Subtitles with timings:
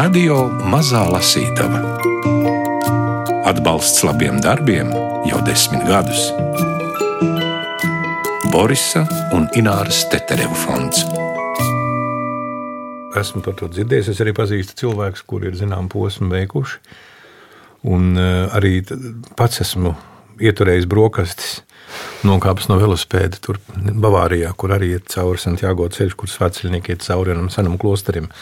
[0.00, 1.82] Radio Mazā Lasītava.
[3.50, 4.88] Atbalsts labiem darbiem
[5.28, 6.22] jau desmit gadus.
[8.48, 9.02] Borisa
[9.36, 11.02] un Ināras Tetereva fonds.
[13.20, 14.08] Esmu par to dzirdējis.
[14.14, 16.80] Es arī pazīstu cilvēkus, kuri ir zinām posmu veikuši.
[17.92, 18.80] Un uh, arī
[19.36, 19.92] pats esmu
[20.40, 21.58] ieturējis brokastis
[22.24, 27.34] nokāpis no velosipēda tur Bavārijā, kur arī ir cauri Santiago ceļš, kur svētceļnieki iet cauri
[27.34, 28.32] vienam senam klosterim.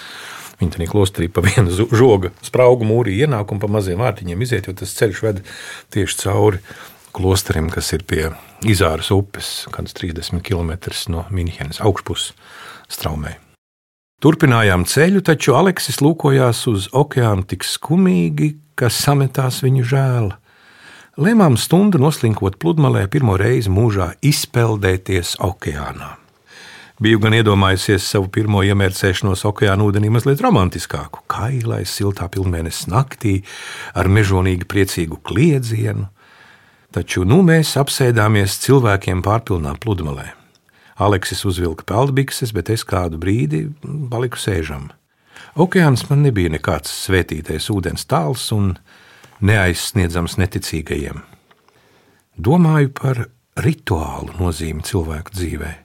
[0.58, 4.74] Viņi tajā klosterī pa vienu žoga spraugu mūrī ienāk un pa maziem vārtiņiem iziet, jo
[4.78, 5.42] tas ceļš ved
[5.94, 6.62] tieši cauri
[7.14, 8.24] klosterim, kas ir pie
[8.66, 10.74] Izāras upes, kāds 30 km
[11.14, 12.34] no Minhenes augšpuses
[12.90, 13.36] straumē.
[14.18, 20.32] Turpinājām ceļu, taču Aleksis lūkojās uz okeānu tik skumīgi, ka sametās viņu žēl.
[21.18, 26.16] Lēmām stundu noslinkot pludmalē pirmo reizi mūžā izpeldēties okeānā.
[26.98, 33.36] Biju gan iedomājusies savu pirmo iemērcēšanos okeāna ūdenī mazliet romantiskāku, kailais, siltā pilnvērnes naktī,
[33.94, 36.08] ar mežonīgi priecīgu kliedzienu,
[36.90, 40.32] taču nu mēs apsēdāmies cilvēkiem pārpilnā pludmalē.
[40.98, 43.68] Aleksis uzvilka peldbikses, bet es kādu brīdi
[44.10, 44.90] paliku sēžam.
[45.54, 48.72] Okeāns man nebija nekāds svētītais ūdens tāls, un
[49.38, 51.22] neaizsniedzams neticīgajiem.
[52.34, 53.28] Domāju par
[53.62, 55.76] rituālu nozīmi cilvēku dzīvē.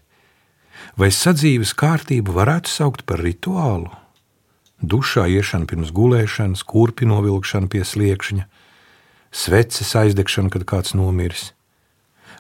[0.94, 3.89] Vai sadzīves kārtību varētu saukt par rituālu?
[4.83, 8.45] Dušā iešana pirms gulēšanas, kurpi novilkšana pie sliekšņa,
[9.33, 11.50] sveces aizdegšana, kad kāds nomiris.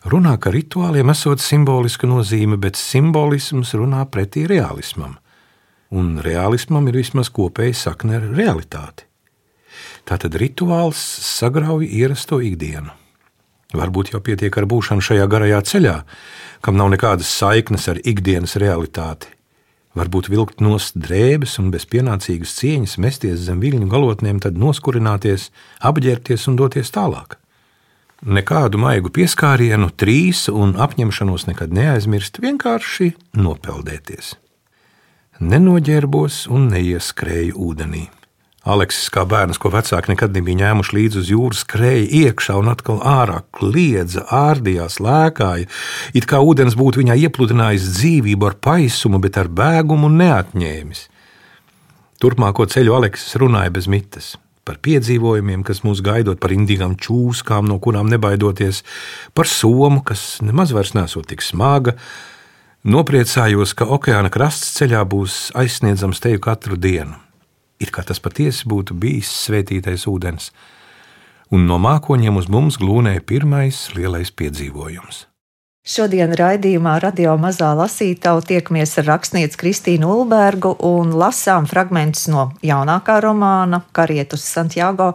[0.05, 5.15] Runā, ka rituāliem esot simboliska nozīme, bet simbolisms runā pretī realismam,
[5.89, 9.07] un realismam ir vismaz kopēja sakne ar realitāti.
[10.05, 12.93] Tātad rituāls sagrauj ierasto ikdienu.
[13.73, 15.95] Varbūt jau pietiek ar būšanu šajā garajā ceļā,
[16.61, 19.31] kam nav nekādas saiknes ar ikdienas realitāti.
[19.97, 25.51] Varbūt vilkt nost drēbes un bez pienācīgas cieņas mesties zem viļņu galotnēm, tad noskurināties,
[25.85, 27.37] apģērbties un doties tālāk.
[28.23, 34.33] Nekādu maigu pieskārienu, trīs un apņemšanos nekad neaizmirst, vienkārši nopeldēties.
[35.43, 38.07] Nenoģērbos un neieskrēju ūdenī.
[38.63, 43.01] Aleksis, kā bērns, ko vecāki nekad nebija ņēmuši līdzi uz jūras, skrēja iekšā un atkal
[43.03, 45.67] ārā, kliedza, ārdījās, lēkāja.
[46.15, 51.01] It kā ūdens būtu viņā iepludinājis dzīvību ar paisumu, bet ar bēgumu neatņēmis.
[52.23, 54.29] Turpmāko ceļu Aleksis runāja bez mitas.
[54.63, 58.79] Par piedzīvojumiem, kas mūs gaidot, par indīgām čūskām, no kurām nebaidoties,
[59.35, 61.97] par somu, kas nemaz vairs nesot tik smaga.
[62.87, 67.19] Nopriecājos, ka okeāna krasts ceļā būs aizsniedzams teju katru dienu
[67.83, 70.49] it kā tas patiesi būtu bijis svētītais ūdens,
[71.53, 75.27] un no mākoņiem uz mums glūnēja pirmais lielais piedzīvojums.
[75.83, 83.17] Šodien raidījumā Radio Mazā Lasītava tiekamies ar rakstnieci Kristīnu Ulbergu un lasām fragmentus no jaunākā
[83.25, 85.09] romāna Karietus Santiago.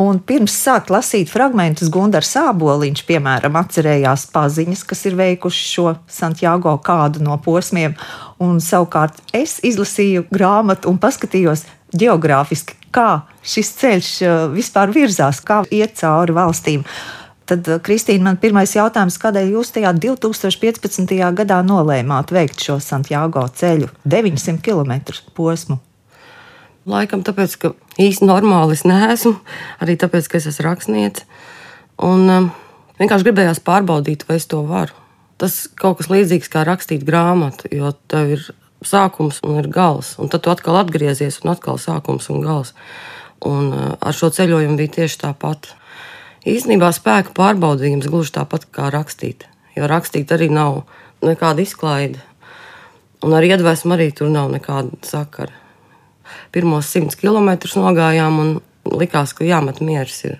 [0.00, 6.78] Un pirms sākt lasīt fragmentus, Gunārs Sāboliņš, piemēram, atcerējās paziņas, kas ir veikuši šo Santiago
[6.80, 7.92] kādu no posmiem.
[8.40, 11.68] Un savukārt es izlasīju grāmatu un paskatījos,
[12.00, 16.84] geogrāfiski, kā šis ceļš eh, vispār virzās, kā iet cauri valstīm.
[17.46, 21.32] Tad, eh, Kristīna, man pirmais jautājums, kādēļ jūs tajā 2015.
[21.36, 25.80] gadā nolēmāt veikt šo Santiago ceļu 900 km posmu?
[26.86, 29.34] Laikam tāpēc, ka īsti normāli es neesmu,
[29.82, 31.24] arī tāpēc, ka es esmu rakstniece.
[32.06, 32.46] Un um,
[33.00, 34.94] vienkārši gribējās pārbaudīt, vai es to varu.
[35.40, 38.44] Tas kaut kas līdzīgs kā rakstīt grāmatu, jo tev ir
[38.84, 40.14] sākums un ir gals.
[40.20, 42.74] Un tad tu atkal atgriezies, un atkal sākums un gals.
[43.46, 45.72] Un uh, ar šo ceļojumu bija tieši tāpat.
[46.46, 49.46] Īsnībā spēka pārbaudījums gluži tāpat kā rakstīt.
[49.76, 50.84] Jo rakstīt arī nav
[51.24, 52.22] nekāda izklaide.
[53.24, 55.54] Un ar iedvesmu arī tur nav nekāda sakara.
[56.52, 58.52] Pirmos simts kilometrus nogājām un
[58.92, 60.20] likās, ka jāmet mieras.
[60.26, 60.38] Ir.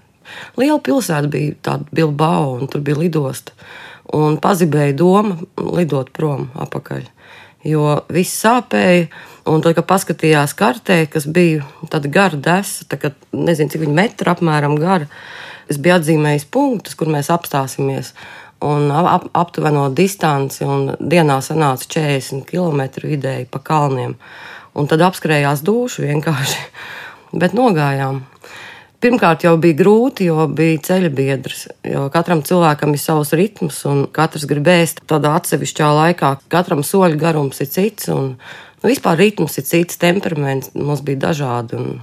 [0.59, 3.55] Liela pilsēta bija tāda Bilbao, un tur bija lidosta.
[4.15, 7.09] Un pazibēja doma lidot prom apakaļ
[7.67, 9.09] jo viss sāpēja.
[9.47, 14.35] Un tad, kad paskatījās kartē, kas bija tāda gara desa, tā kā nezinu, cik metra
[14.35, 15.07] apmēram gara,
[15.71, 18.11] es biju atzīmējis punktus, kur mēs apstāsimies.
[18.67, 24.17] Un ap, aptuveno distanci, un dienā sanāca 40 km vidēji pa kalniem.
[24.77, 26.65] Un tad apskrējās dušu vienkārši,
[27.41, 28.25] bet nogājām.
[28.97, 31.67] Pirmkārt, jau bija grūti, jo bija ceļa biedrs.
[32.15, 36.31] Katram cilvēkam ir savs ritms, un katrs grib ēst tādā atsevišķā laikā.
[36.53, 41.77] Katram soļu garums ir cits, un nu, vispār ritms ir cits, temperaments mums bija dažādi,
[41.77, 42.01] un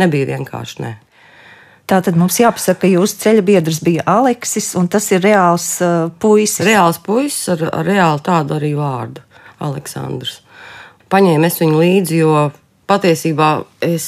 [0.00, 0.92] nebija vienkārši ne.
[1.86, 6.08] Tā tad mums jāpasaka, ka jūsu ceļa biedrs bija Aleksis, un tas ir reāls uh,
[6.18, 6.64] puisis.
[6.64, 9.22] Reāls puisis ar, ar reāli tādu arī vārdu-
[9.68, 10.38] Aleksandrs.
[11.12, 12.38] Paņēmu es viņu līdzi, jo
[12.90, 13.50] Patiesībā
[13.84, 14.06] es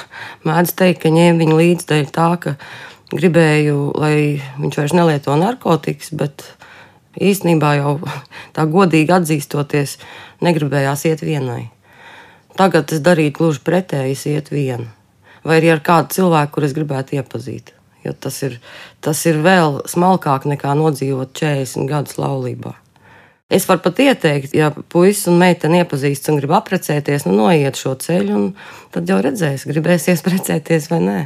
[0.46, 2.56] mēdzu teikt, ka ņēmu viņu līdzi dēļ tā, ka
[3.14, 4.16] gribēju, lai
[4.58, 6.44] viņš vairs nelieto narkotikas, bet
[7.22, 7.94] īstenībā jau
[8.56, 9.96] tā godīgi atzīstoties,
[10.44, 11.68] negribējās iet vienai.
[12.56, 14.88] Tagad es darītu gluži pretēji, iet viena.
[15.46, 17.74] Vai arī ar kādu cilvēku, kur es gribētu iepazīt.
[18.06, 18.56] Jo tas ir,
[19.02, 22.72] tas ir vēl smalkāk nekā nodzīvot 40 gadus laulībā.
[23.50, 27.92] Es varu pat ieteikt, ja puisis un meitene iepazīstas un grib apprecēties, nu noiet šo
[28.02, 28.46] ceļu, un
[28.94, 31.18] tad jau redzēs, gribēsies precēties vai nē.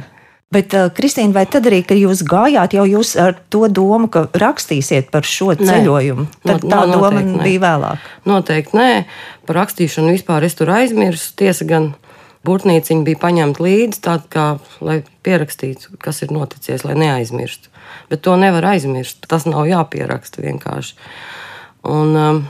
[0.51, 4.25] Bet, uh, Kristīna, vai tad arī, kad jūs gājāt, jau jūs ar to domu, ka
[4.35, 6.25] rakstīsiet par šo ceļojumu?
[6.43, 7.39] Tad No- tā no- doma nē.
[7.41, 8.09] bija vēlāk.
[8.27, 8.89] Noteikti nē,
[9.47, 11.31] par rakstīšanu vispār es tur aizmirsu.
[11.39, 11.93] Tiesa gan
[12.45, 14.45] burtnīciņa bija paņemta līdzi, tāda kā
[14.83, 17.71] lai pierakstītu, kas ir noticis, lai neaizmirstu.
[18.11, 19.23] Bet to nevar aizmirst.
[19.31, 20.93] Tas nav jāpieraksta vienkārši.
[21.89, 22.41] Un, um,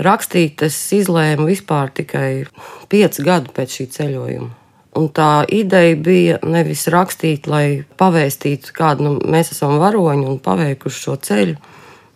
[0.00, 2.46] rakstīt es izlēmu vispār tikai
[2.88, 4.50] pieci gadi pēc šī ceļojuma.
[4.98, 11.02] Un tā ideja bija nevis rakstīt, lai pavēstītu, kādu nu, mēs esam varoņi un paveikuši
[11.04, 11.58] šo ceļu,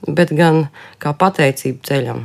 [0.09, 0.65] bet gan
[1.03, 2.23] kā pateicību ceļam.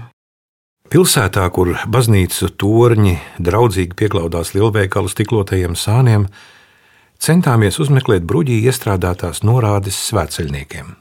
[0.88, 6.30] Pilsētā, kur baznīcu torņi draudzīgi pieklaudās lielveikalu stiklotajiem sāniem,
[7.20, 10.94] centāmies uzmeklēt bruģī iestrādātās norādes svētceļniekiem.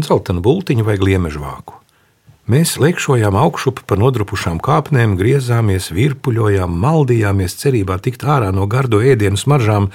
[0.00, 1.78] Zeltainu bultiņu vai gliemežu vāku.
[2.50, 9.38] Mēs lēkšojām augšup pa nodrupušām kāpnēm, griezāmies, virpuļojām, maldījāmies cerībā tikt ārā no gardo ēdienu
[9.38, 9.86] smaržām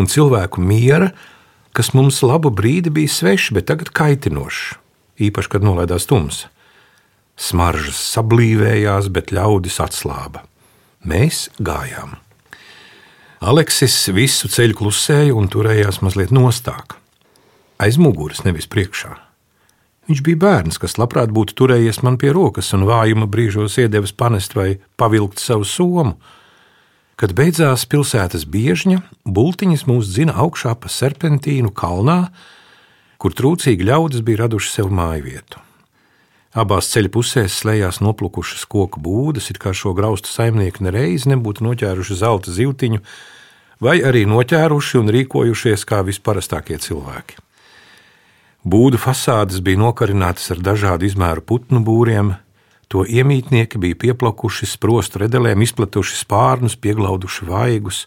[0.00, 1.10] un cilvēku miera,
[1.76, 4.78] kas mums labu brīdi bija svešs, bet tagad kaitinošs,
[5.28, 6.48] īpaši, kad nolaidās tumsa.
[7.36, 10.46] Smaržas sablīvējās, bet ļaudis atslāba.
[11.04, 12.16] Mēs gājām.
[13.44, 16.96] Aleksis visu ceļu klusēja un turējās mazliet nostāk.
[17.80, 19.18] Aiz muguras, nevis priekšā.
[20.10, 24.56] Viņš bija bērns, kas labprāt būtu turējies man pie rokas un vājuma brīžos iedevis panest
[24.58, 26.16] vai pavilkt savu somu.
[27.14, 32.24] Kad beidzās pilsētas biežņa, bultiņas mūs dzina augšā pa serpentīnu kalnā,
[33.22, 35.62] kur trūcīgi ļaudis bija raduši sev māju vietu.
[36.58, 42.18] Abās ceļa pusēs slēdzās noplukušas koku būdas, it kā šo graustu saimnieki nereiz nebūtu noķēruši
[42.18, 42.98] zelta zīltiņu,
[43.78, 47.38] vai arī noķēruši un rīkojušies kā visparastākie cilvēki.
[48.64, 52.34] Būdu fasādes bija nokarinātas ar dažādu izmēru putnu būriem,
[52.92, 58.06] to iemītnieki bija pieplakuši sprostu redelēm, izplatuši spārnus, pieglauduši vaigus.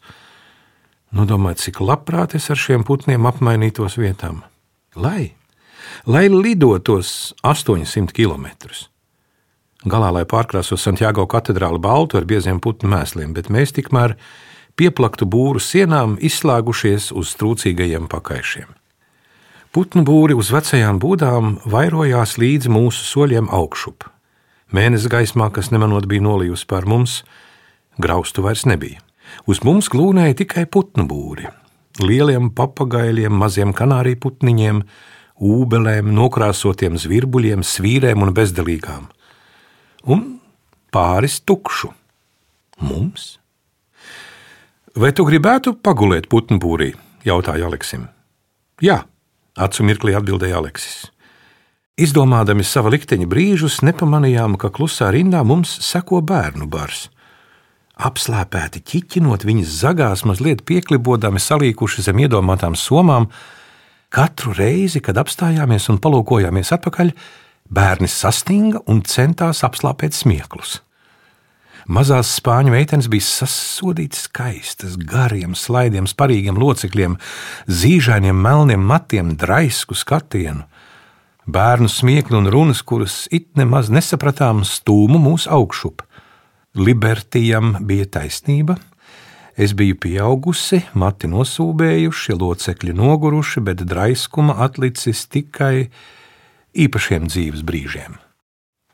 [1.14, 4.44] Nu, domāju, cik labprāt es ar šiem putniem apmainītos vietām.
[4.94, 5.34] Lai!
[6.06, 8.48] lai lidotos 800 km.
[9.84, 14.16] Galā, lai pārkrāso Santiago katedrāli baltu ar bieziem putnu mēsliem, bet mēs tikmēr
[14.80, 18.72] pieplaktu būru sienām izslēgušies uz trūcīgajiem pakaišiem.
[19.74, 24.06] Putnu būri uz vecajām būdām vairojās līdz mūsu soļiem augšup.
[24.70, 27.24] Mēnesis gaismā, kas nemanot bija nolijusi pār mums,
[27.98, 29.02] graustu vairs nebija.
[29.50, 31.50] Uz mums glūnēja tikai putnu būri.
[32.06, 34.82] Lieliem papagailiem, maziem kanāriju putniņiem,
[35.42, 39.08] ūbelēm, nokrāsotiem zvirbuļiem, svīrēm un bezdelīgām.
[40.06, 40.22] Un
[40.94, 41.90] pāris tukšu.
[42.86, 43.40] Mums?
[44.94, 46.92] Vai tu gribētu pagulēt putnu būrī?
[47.26, 48.06] jautāja Aleksim.
[48.84, 49.04] Jā,
[49.58, 51.10] acu mirklī atbildēja Aleksis.
[51.94, 57.10] Izdomādami sava likteņa brīžus, nepamanījām, ka klusā rindā mums seko bērnu bars.
[57.94, 63.30] Apslēpēti ķiķinot viņas zagās, mazliet pieklibodami salīkuši zem iedomātām somām,
[64.14, 67.10] Katru reizi, kad apstājāmies un palūkojāmies atpakaļ,
[67.74, 70.84] bērni sastinga un centās apslāpēt smieklus.
[71.88, 77.18] Mazās spāņu meitenes bija sasodītas skaistas, gariem, slaidiem, sparīgiem locekļiem,
[77.68, 80.64] zīžainiem, melniem matiem, draisku skatienu.
[81.44, 86.06] Bērnu smiekli un runas, kuras it nemaz nesapratām, stūmu mūs augšup.
[86.80, 88.78] Libertijam bija taisnība,
[89.54, 95.92] Es biju pieaugusi, mati nosūbējuši, locekļi noguruši, bet draiskuma atlicis tikai
[96.74, 98.18] īpašiem dzīves brīžiem.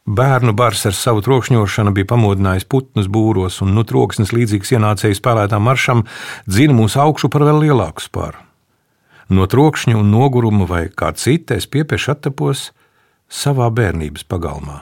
[0.06, 5.65] Bērnu bars ar savu trokšņošanu bija pamodinājis putnus būros, un nu troksnis līdzīgs ienācēju spēlētām
[5.65, 6.06] maršam
[6.48, 8.39] dzina mūsu augšu par vēl lielāku spāru.
[9.29, 12.72] No trokšņa un noguruma vai kā cita es piepiešu attapos
[13.29, 14.82] savā bērnības pagalmā.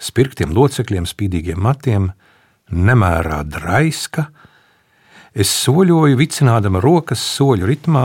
[0.00, 2.12] Spirktiem locekļiem, spīdīgiem matiem,
[2.72, 4.30] nemērā draiska,
[5.34, 8.04] Es soļoju, vicinādama rokas soļu ritmā,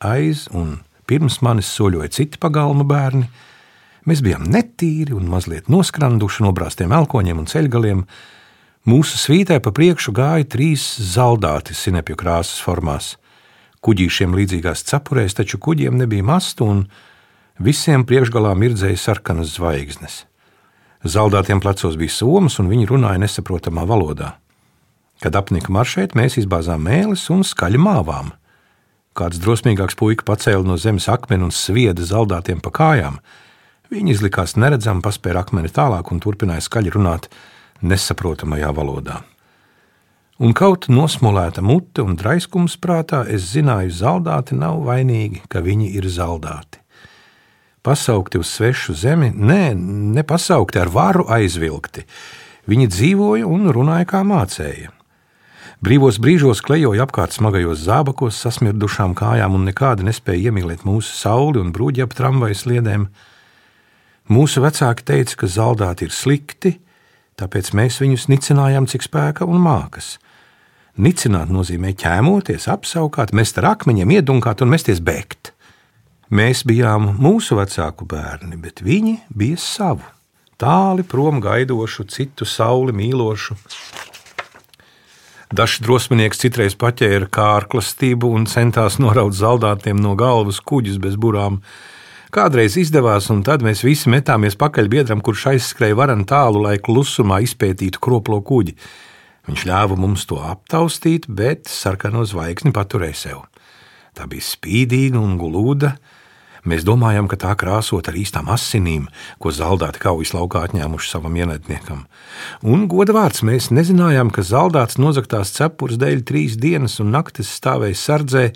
[0.00, 3.26] aiz un pirms manis soļoja citi pagalma bērni.
[4.04, 8.02] Mēs bijām netīri un mazliet noskranduši no brāztiem elkoņiem un ceļgaliem.
[8.84, 10.84] Mūsu svītē pa priekšu gāja trīs
[11.14, 13.14] zaldāti sinepju krāsas formās.
[13.84, 16.84] Kuģīšiem līdzīgās cepurēs, taču kuģiem nebija mastu un
[17.56, 20.24] visiem priekšgalā mirdzēja sarkanas zvaigznes.
[21.04, 24.34] Zaldātiem plecos bija somas, un viņi runāja nesaprotamā valodā.
[25.20, 28.32] Kad apnika maršēt, mēs izbāzām mēlis un skaļi māvām.
[29.16, 33.20] Kāds drosmīgāks puika pacēla no zemes akmeni un svieda zaldātiem pa kājām.
[33.94, 37.28] Viņi izlikās neredzami, paspēra akmeni tālāk un turpināja skaļi runāt
[37.86, 39.20] nesaprotamajā valodā.
[40.42, 46.08] Un kaut nosmolēta mute un draiskums prātā, es zināju, zaldāti nav vainīgi, ka viņi ir
[46.10, 46.80] zaldāti.
[47.86, 49.76] Pasaukti uz svešu zemi, nē,
[50.16, 52.02] nepasaukti ar varu aizvilkti.
[52.66, 54.90] Viņi dzīvoja un runāja kā mācēja.
[55.84, 61.70] Brīvos brīžos klejoja apkārt smagajos zābakos, sasmirdušām kājām un nekādi nespēja iemīlēt mūsu sauli un
[61.76, 63.06] brūģi ap tramvajas sliedēm.
[64.32, 66.78] Mūsu vecāki teica, ka zaldāti ir slikti,
[67.40, 70.16] tāpēc mēs viņus nicinājām, cik spēka un mākas.
[70.96, 75.52] Nicināt nozīmē ķēmoties, apsaukāt, mest ar akmeņiem, iedunkāt un mesties bēgt.
[76.34, 80.06] Mēs bijām mūsu vecāku bērni, bet viņi bija savu,
[80.56, 83.58] tāli prom gaidošu, citu sauli mīlošu,
[85.54, 91.60] Dažs drosminieks citreiz paķēra kārklastību un centās noraut zaldātiem no galvas kuģus bez burām.
[92.34, 97.38] Kādreiz izdevās, un tad mēs visi metāmies pakaļ biedram, kurš aizskrēja varan tālu, lai klusumā
[97.44, 98.74] izpētītu kroplo kuģi.
[99.46, 103.44] Viņš ļāva mums to aptaustīt, bet sarkano zvaigzni paturēja sev.
[104.18, 105.94] Tā bija spīdīga un glūda,
[106.64, 109.02] Mēs domājam, ka tā krāsot ar īstām asinīm,
[109.36, 112.06] ko zaldāti kaujas laukā atņēmuši savam ienaidniekam.
[112.64, 118.00] Un, goda vārds, mēs nezinājām, ka zaldāts nozaktās cepures dēļ trīs dienas un naktis stāvēja
[118.00, 118.46] sardzē,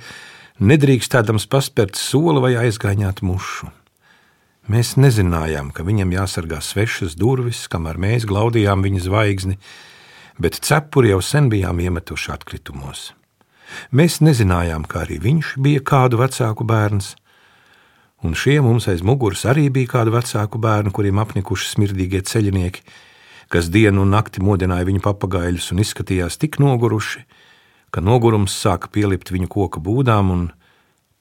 [0.59, 3.71] nedrīkstēdams paspērt soli vai aizgāņāt mušu.
[4.69, 9.57] Mēs nezinājām, ka viņam jāsargā svešas durvis, kamēr mēs glaudījām viņa zvaigzni,
[10.37, 13.13] bet cepuri jau sen bijām iemetuši atkritumos.
[13.93, 17.15] Mēs nezinājām, ka arī viņš bija kādu vecāku bērns,
[18.25, 22.85] un šie mums aiz muguras arī bija kādi vecāku bērni, kuriem apnikuši smirdīgie ceļinieki,
[23.49, 27.25] kas dienu un nakti modināja viņu papagaļus un izskatījās tik noguruši,
[27.91, 30.49] ka nogurums sāka pielipt viņu koka būdām un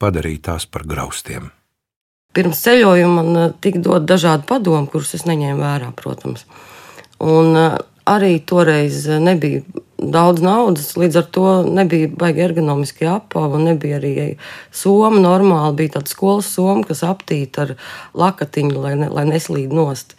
[0.02, 1.52] padarīt tās par graustiem.
[2.38, 6.46] Pirms ceļojuma man eh, tika dot dažādi padomi, kurus es neņēmu vērā, protams.
[7.24, 9.64] Un eh, arī toreiz nebija
[9.98, 14.12] daudz naudas, līdz ar to nebija baigi ergonomiski apava, nebija arī
[14.70, 17.74] soma normāli, bija tāda skolas soma, kas aptīta ar
[18.14, 20.14] lakatiņu, lai, ne, lai neslīd nost.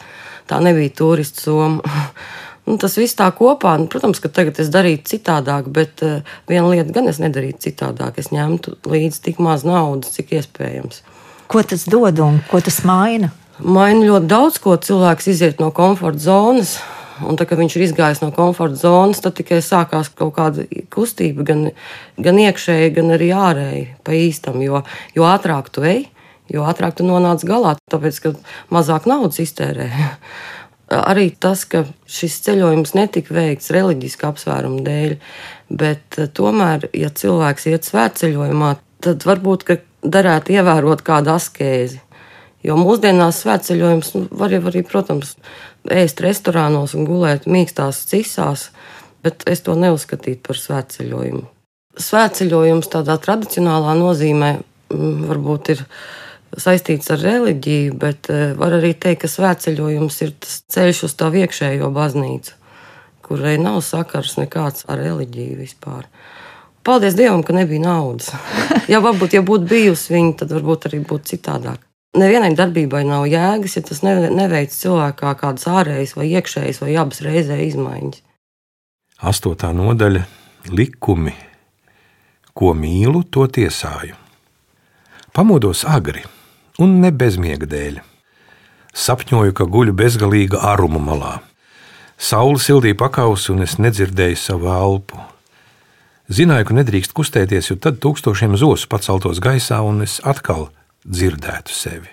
[0.51, 2.03] Tā nebija turistu soma.
[2.69, 6.19] Nu, tas viss tā kopā, nu, protams, ka tagad es darītu citādāk, bet uh,
[6.51, 8.19] viena lieta gan es nedarītu citādāk.
[8.21, 11.01] Es ņemtu līdzi tik maz naudas, cik iespējams.
[11.49, 13.31] Ko tas dod un ko tas maina?
[13.65, 16.77] Maina ļoti daudz, ko cilvēks iziet no komforta zonas.
[17.25, 21.49] Un tā, kad viņš ir izgājis no komforta zonas, tad tikai sākās kaut kāda kustība,
[21.49, 21.65] gan,
[22.21, 24.61] gan iekšēji, gan arī ārēji, pa īstam.
[24.63, 24.85] Jo,
[25.17, 26.05] jo ātrāk tu ej,
[26.53, 28.37] jo ātrāk tu nonāc galā, tāpēc ka
[28.75, 29.89] mazāk naudas iztērē.
[30.89, 35.17] Arī tas, ka šis ceļojums netika veikts reliģiska apsvēruma dēļ,
[35.69, 39.67] bet eh, tomēr, ja cilvēks iet svētceļojumā, tad varbūt
[40.03, 42.01] darētu ievērot kādu askēzi.
[42.65, 45.37] Jo mūsdienās svētceļojums nu, var jau arī, protams,
[45.93, 48.71] ēst restorānos un gulēt mīkstās cisās,
[49.23, 51.45] bet es to neuzskatītu par svētceļojumu.
[51.99, 55.85] Svētceļojums tādā tradicionālā nozīmē mm, varbūt ir
[56.63, 61.31] saistīts ar reliģiju, bet eh, var arī teikt, ka svētceļojums ir tas ceļš uz tā
[61.43, 62.55] iekšējo baznīcu,
[63.27, 66.07] kurai nav sakars nekāds ar reliģiju vispār.
[66.87, 68.31] Paldies Dievam, ka nebija naudas.
[68.93, 71.83] ja varbūt, ja būtu bijusi viņa, tad varbūt arī būtu citādāk.
[72.19, 77.59] Nevienai darbībai nav jēgas, ja tas neveic cilvēkā kādas ārējas vai iekšējas vai abas reizē
[77.67, 78.25] izmaiņas.
[79.29, 80.25] Astotā nodaļa-
[80.79, 81.35] likumi.
[82.55, 84.17] Ko mīlu, to tiesāju.
[85.35, 86.25] Pamodos agri
[86.79, 87.99] un ne bezmiega dēļ.
[88.99, 91.35] Sapņoju, ka guļu bezgalīga aruma malā.
[92.19, 95.21] Saula sildīja pakausi, un es nedzirdēju savu elpu.
[96.29, 100.69] Zināju, ka nedrīkst kustēties, jo tad tūkstošiem zosu paceltos gaisā, un es atkal
[101.07, 102.11] dzirdētu sevi.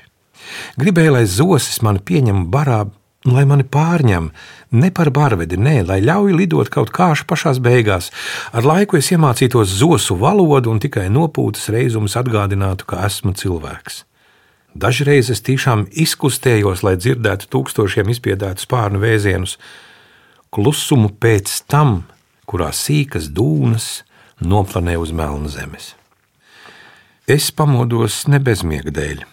[0.79, 2.85] Gribēju, lai zosis mani pieņem barā,
[3.25, 4.29] lai mani pārņem,
[4.77, 8.11] ne par barvedi, nē, lai ļauj lidot kaut kāšu pašās beigās.
[8.53, 14.03] Ar laiku es iemācītos zosu valodu un tikai nopūtas reizums atgādinātu, ka esmu cilvēks.
[14.75, 19.55] Dažreiz es tiešām izkustējos, lai dzirdētu tūkstošiem izpiedētu spārnu vēzienus,
[20.51, 22.01] klusumu pēc tam,
[22.43, 24.03] kurā sīkas dūnas
[24.43, 25.93] noplanē uz melna zemes.
[27.25, 29.23] Es pamodos ne bezmiega dēļ.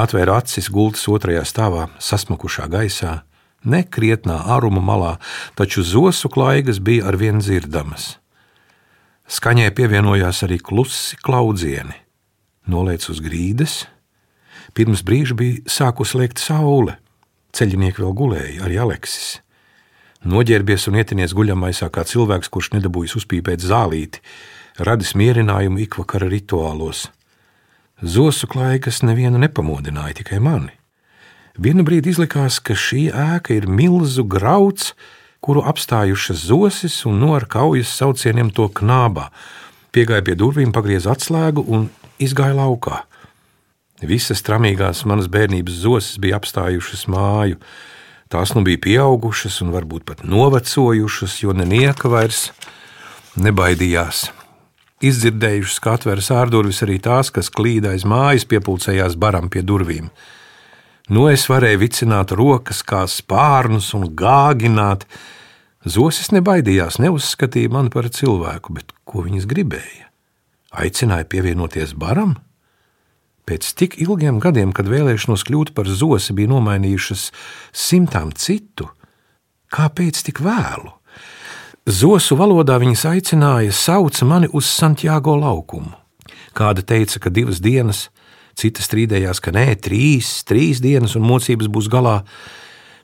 [0.00, 3.20] Atvēru acis gultas otrajā stāvā, sasmakušā gaisā,
[3.68, 5.12] ne krietnā āruma malā,
[5.60, 8.14] taču zosu klaigas bija arvien dzirdamas.
[9.30, 11.94] Skaņai pievienojās arī klusi klaudzieni.
[12.70, 13.84] Nolēc uz grīdas.
[14.74, 16.96] Pirms brīža bija sākus lēkt saule.
[17.56, 19.40] Ceļinieki vēl gulēja, arī Aleksis.
[20.20, 24.20] Noģērbies un ietinies guļamaisā kā cilvēks, kurš nedabūjis uzpīpēt zālīti,
[24.78, 27.08] radis mierinājumu ikvakara rituālos.
[28.00, 30.76] Zosu klaigas nevienu nepamodināja, tikai mani.
[31.60, 34.94] Vienu brīdi izlikās, ka šī ēka ir milzu grauds,
[35.44, 39.30] kuru apstājušas zosis un no ar kaujas saucieniem to knābā.
[39.92, 41.88] Piegāja pie durvīm, pagrieza atslēgu un
[42.22, 43.02] izgāja laukā.
[44.00, 47.60] Visas tramīgās manas bērnības zosis bija apstājušas māju.
[48.32, 52.48] Tās nu bija pieaugušas un varbūt pat novecojušas, jo nenieka vairs
[53.36, 54.28] nebaidījās.
[55.04, 60.10] Izdzirdējušas, kā atveras ārdurvis arī tās, kas klīda aiz mājas, piepulcējās baram pie durvīm.
[61.10, 65.06] Nu es varēju vicināt rokas kā spārnus un gāgināt.
[65.84, 70.06] Zosis nebaidījās, neuzskatīja mani par cilvēku, bet ko viņas gribēja?
[70.70, 72.36] Aicināja pievienoties baram?
[73.50, 77.24] Pēc tik ilgiem gadiem, kad vēlēšanos kļūt par zosi bija nomainījušas
[77.74, 78.86] simtām citu,
[79.74, 80.92] kāpēc tik vēlu?
[81.90, 85.90] Zosu valodā viņas aicināja, sauca mani uz Santiago laukumu.
[86.54, 88.04] Kāda teica, ka divas dienas,
[88.54, 92.20] cita strīdējās, ka nē, trīs, trīs dienas un mocības būs galā.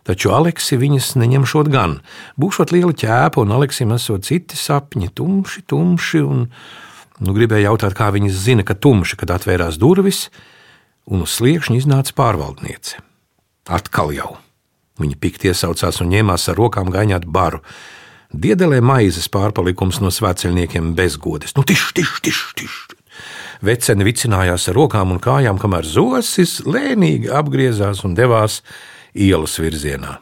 [0.07, 1.99] Taču Aleksi viņas neņemšot gan.
[2.39, 6.23] Būšot liela ķēpa, un Aleksim esot citi sapņi, tumši, tumši.
[6.23, 6.47] Un,
[7.21, 10.27] nu, gribēju jautāt, kā viņas zina, ka tumši, kad atvērās durvis,
[11.07, 13.01] un uz sliekšņa iznāca pārvaldniece.
[13.67, 14.35] Atkal jau.
[15.01, 17.61] Viņa pikti iesaucās un ņēmās ar rokām gaņāt baru.
[18.33, 21.55] Diedelē maizes pārpalikums no svētceļniekiem bezgodes.
[21.57, 22.77] Nu, tiš, tiš, tiš, tiš.
[23.65, 28.61] Vecene vicinājās ar rokām un kājām, kamēr zosis lēnīgi apgriezās un devās
[29.17, 30.19] ielas virzienā.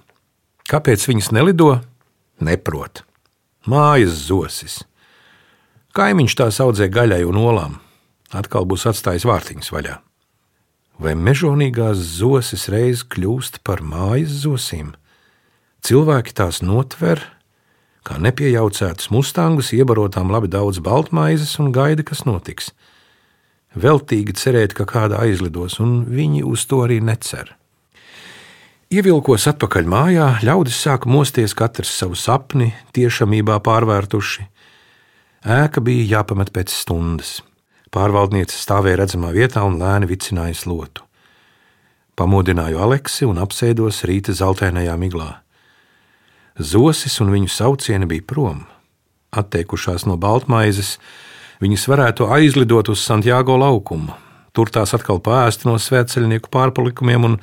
[0.71, 1.75] Kāpēc viņas nelido?
[2.45, 3.03] Neprot.
[3.71, 4.83] Mājas zosis.
[5.95, 7.79] Kaimiņš tās audzē gaļai un olām.
[8.35, 10.01] Atkal būs atstājis vārtiņas vaļā.
[10.99, 14.93] Vai mežonīgās zosis reiz kļūst par mājas zosīm?
[15.87, 17.23] Cilvēki tās notver
[18.05, 22.73] kā nepiejaucētus mustangus, iebarotām labi daudz baltmaizes un gaida, kas notiks.
[23.75, 27.55] Veltīgi cerēt, ka kāda aizlidos, un viņi uz to arī necer.
[28.95, 34.45] Ievilkos atpakaļ mājā, ļaudis sāka mosties katrs savu sapni, tiešamībā pārvērtuši.
[35.45, 37.43] Ēka bija jāpamet pēc stundas.
[37.93, 41.05] Pārvaldniece stāvēja redzamā vietā un lēni vicināja slotu.
[42.17, 45.43] Pamodināju Aleksi un apsēdos rīta zeltainajā miglā.
[46.57, 48.65] Zosis un viņu saucieni bija prom.
[49.37, 50.97] Atteikušās no baltmaizes,
[51.61, 54.17] viņas varētu aizlidot uz Santiago laukumu.
[54.57, 57.41] Tur tās atkal pāēst no svētceļnieku pārpalikumiem un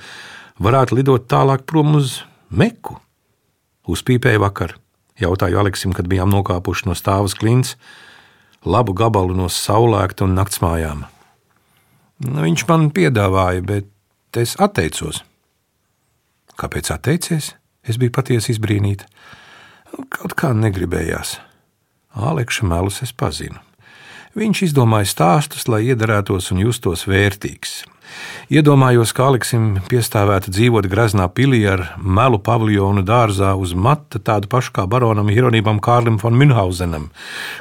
[0.57, 2.97] varētu lidot tālāk prom uz Meku.
[3.85, 4.79] Uzpīpēja vakar,
[5.21, 7.75] jautāju Aleksim, kad bijām nokāpuši no stāvas klints,
[8.65, 11.05] labu gabalu no saulēkta un naktsmājām.
[12.27, 15.23] Nu, viņš man piedāvāja, bet es atteicos.
[16.59, 17.55] Kāpēc atteicies?
[17.81, 19.07] Es biju patiesi izbrīnīta.
[20.13, 21.39] Kaut kā negribējās.
[22.13, 23.57] Aleksa melus es pazinu.
[24.37, 27.81] Viņš izdomāja stāstus, lai iedarētos un justos vērtīgs.
[28.51, 34.73] Iedomājos, kā Aleksim piestāvētu dzīvot graznā pilī ar melu paviljonu dārzā uz mata, tādu pašu
[34.75, 37.07] kā baronam Hieronībam Kārlim von Münhausenam,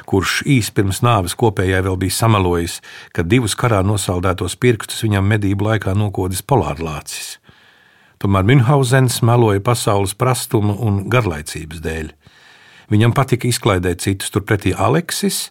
[0.09, 2.81] kurš īsi pirms nāves kopējai vēl bija samelojis,
[3.15, 7.37] ka divus karā nosaldētos pirkstus viņam medību laikā nokodis polārlācis.
[8.21, 12.11] Tomēr Münhausens meloja pasaules prastuma un garlaicības dēļ.
[12.91, 15.47] Viņam patika izklaidēt citus, turpretī Aleksis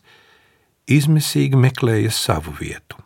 [0.85, 3.01] izmisīgi meklēja savu vietu.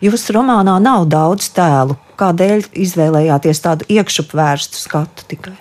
[0.00, 1.98] Jūsu romānā nav daudz tēlu.
[2.16, 5.58] Kādēļ izvēlējāties tādu iekšupvērstu skatu tikai?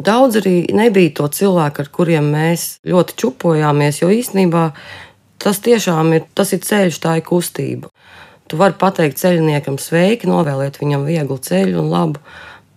[0.00, 4.62] Daudz arī nebija to cilvēku, ar kuriem mēs ļoti čupojāmies, jo īstenībā
[5.44, 7.90] tas tiešām ir, tas ir ceļš, tā ir kustība.
[8.48, 12.22] Tu vari pateikt ceļiniekam sveiki, novēlēt viņam vieglu ceļu un labu,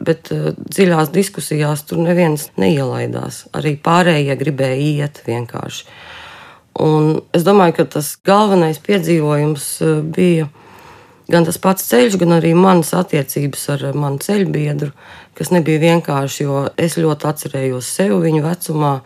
[0.03, 3.45] bet uh, dziļās diskusijās tur neviens neielaidās.
[3.55, 5.87] Arī pārējie gribēja iet vienkārši.
[6.83, 10.49] Un es domāju, ka tas galvenais piedzīvojums uh, bija
[11.33, 14.91] gan tas pats ceļš, gan arī manas attiecības ar manu ceļbiedru,
[15.37, 18.97] kas nebija vienkārši, jo es ļoti atcerējos sevi viņa vecumā.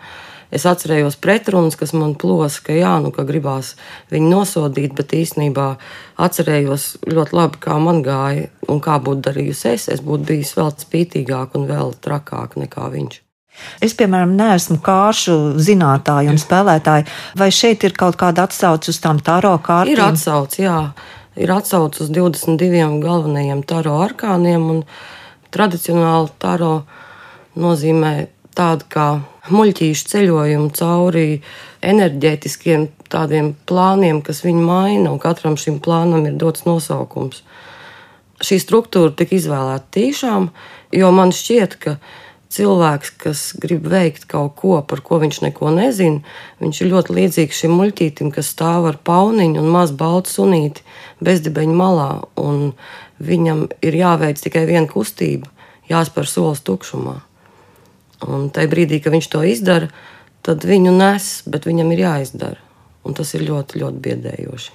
[0.47, 3.73] Es atcerējos pretrunas, kas man plosa, ka jā, nu, ka gribās
[4.13, 5.67] viņu nosodīt, bet īstenībā
[6.23, 9.89] atcerējos ļoti labi, kā man gāja un kā būtu darījusi es.
[9.91, 13.23] Es būtu bijis vēl spītīgāk un vēl trakāk nekā viņš.
[13.83, 17.07] Es, piemēram, neesmu kāršu zinātāja un spēlētāja.
[17.37, 19.93] Vai šeit ir kaut kāda atsauce uz tām taro kārtām?
[19.93, 20.79] Ir atsauce, jā.
[21.37, 24.83] Ir atsauce uz 22 galvenajiem taro arkāniem, un
[25.53, 26.71] tradicionāli taro
[27.57, 28.13] nozīmē
[28.57, 29.07] tādu kā
[29.53, 31.27] muļķīšu ceļojumu cauri
[31.85, 37.43] enerģētiskiem tādiem plāniem, kas viņu maina, un katram šim plānam ir dots nosaukums.
[38.43, 40.49] Šī struktūra tika izvēlēta tīšām,
[40.93, 41.95] jo man šķiet, ka
[42.53, 46.23] cilvēks, kas grib veikt kaut ko, par ko viņš neko nezina,
[46.63, 50.85] viņš ir ļoti līdzīgs šim muļķītim, kas stāv ar pauniņu un mazu baltu sunīti
[51.23, 52.09] bezdibeņu malā.
[53.17, 55.49] Viņam ir jāveic tikai viena kustība,
[55.89, 57.17] jāspēr solis tukšumā.
[58.27, 59.91] Un tajā brīdī, kad viņš to izdara,
[60.45, 62.61] tad viņu nes, bet viņam ir jāizdara.
[63.07, 64.73] Un tas ir ļoti, ļoti biedējoši.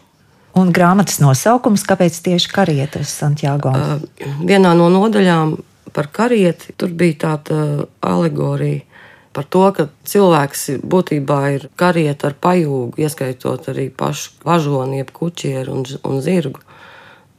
[0.61, 3.73] Un grāmatas nosaukums, kāpēc tieši karietas Santiago?
[3.73, 5.57] Uh, vienā no nodaļām
[5.95, 8.87] par karieti tur bija tāda alegorija
[9.33, 15.73] par to, ka cilvēks būtībā ir karieta ar pajūgu, ieskaitot arī pašu važoni, jeb kuķieru
[15.73, 16.61] un, un zirgu.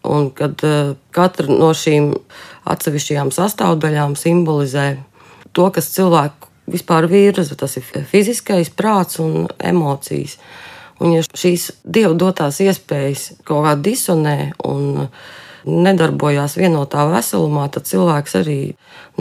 [0.03, 2.11] Un kad uh, katra no šīm
[2.67, 4.87] atsevišķajām sastāvdaļām simbolizē
[5.53, 10.37] to, kas cilvēku vispār virza, tas ir fiziskais prāts un emocijas.
[11.03, 15.07] Un ja šīs dievu dotās iespējas kaut kā disonē un
[15.65, 18.59] nedarbojās vienotā veselumā, tad cilvēks arī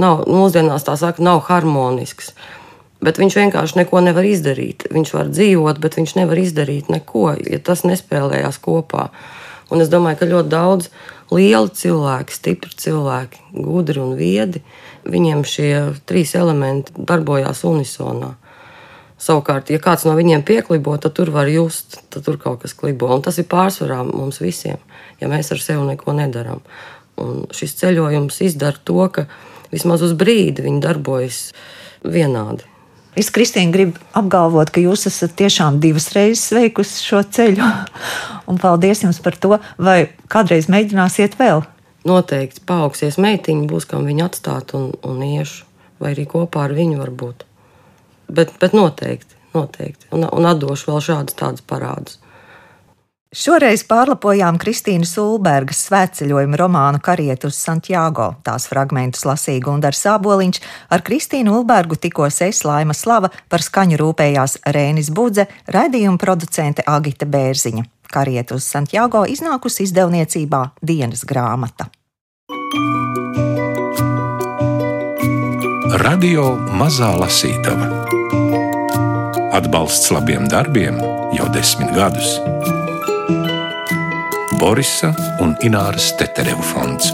[0.01, 2.33] nav, mūsdienās tā saka, nav harmonisks.
[3.03, 4.87] Bet viņš vienkārši neko nevar izdarīt.
[4.95, 9.09] Viņš var dzīvot, bet viņš nevar izdarīt neko, ja tas nespēlējās kopā.
[9.73, 10.91] Un es domāju, ka ļoti daudz
[11.33, 14.63] lieli cilvēki, stipri cilvēki, gudri un viedi,
[15.09, 15.73] viņiem šie
[16.07, 18.35] trīs elementi darbojās unisonā.
[19.23, 23.07] Savukārt, ja kāds no viņiem pieklibo, tad tur var just, tad tur kaut kas klibo.
[23.15, 24.81] Un tas ir pārsvarā mums visiem,
[25.21, 26.63] ja mēs ar sevi neko nedarām.
[27.23, 29.29] Un šis ceļojums izdara to, ka
[29.71, 31.43] vismaz uz brīdi viņi darbojas
[32.03, 32.67] vienādi.
[33.15, 37.69] Es, Kristīna, gribu apgalvot, ka jūs esat tiešām divas reizes veikusi šo ceļu.
[38.51, 39.61] Un paldies jums par to.
[39.79, 41.63] Vai kādreiz mēģināsiet vēl?
[42.09, 45.69] Noteikti paaugsies meitiņa, būs kam viņu atstāt un, un iešu.
[46.03, 47.47] Vai arī kopā ar viņu varbūt
[48.35, 50.11] bet, bet noteikti, noteikti.
[50.17, 52.19] Un, un atdošu vēl šādus tādus parādus.
[53.33, 58.27] Šoreiz pārlapojām Kristīnas Ulbergas svētceļojuma romānu Kariet uz Santiago.
[58.45, 60.61] Tās fragmentus lasīja Gundars Sāboliņš,
[60.93, 67.25] ar Kristīnu Ulbergu tikos es Laima Slava, par skaņu rūpējās Rēnis Budze, raidījuma producente Agita
[67.25, 67.87] Bērziņa.
[68.13, 71.89] Kariet uz Santiago iznākusi izdevniecībā dienas grāmata.
[76.05, 78.02] Radio Mazā Lasītava
[79.53, 80.97] Atbalsts labiem darbiem
[81.37, 82.39] jau desmit gadus.
[84.57, 85.11] Borisa
[85.45, 87.11] un Ināras Teterevu fonds.